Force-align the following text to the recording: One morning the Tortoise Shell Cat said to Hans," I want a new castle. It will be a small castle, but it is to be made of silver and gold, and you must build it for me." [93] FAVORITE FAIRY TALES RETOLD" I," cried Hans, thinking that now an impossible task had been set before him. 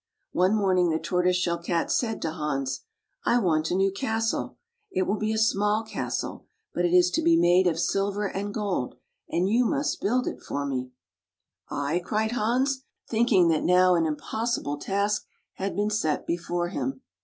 One 0.31 0.55
morning 0.55 0.89
the 0.89 0.97
Tortoise 0.97 1.35
Shell 1.35 1.59
Cat 1.59 1.91
said 1.91 2.23
to 2.23 2.31
Hans," 2.31 2.81
I 3.23 3.37
want 3.37 3.69
a 3.69 3.75
new 3.75 3.91
castle. 3.91 4.57
It 4.89 5.03
will 5.03 5.19
be 5.19 5.31
a 5.31 5.37
small 5.37 5.83
castle, 5.83 6.47
but 6.73 6.85
it 6.85 6.91
is 6.91 7.11
to 7.11 7.21
be 7.21 7.37
made 7.37 7.67
of 7.67 7.77
silver 7.79 8.25
and 8.25 8.51
gold, 8.51 8.95
and 9.29 9.47
you 9.47 9.63
must 9.63 10.01
build 10.01 10.25
it 10.25 10.41
for 10.41 10.65
me." 10.65 10.89
[93] 11.69 11.69
FAVORITE 11.69 11.69
FAIRY 11.69 11.69
TALES 11.69 11.83
RETOLD" 11.83 11.91
I," 11.91 12.07
cried 12.09 12.31
Hans, 12.31 12.83
thinking 13.07 13.47
that 13.49 13.63
now 13.63 13.93
an 13.93 14.07
impossible 14.07 14.77
task 14.79 15.25
had 15.53 15.75
been 15.75 15.91
set 15.91 16.25
before 16.25 16.69
him. 16.69 17.01